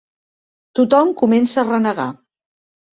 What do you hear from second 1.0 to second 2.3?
començà a renegar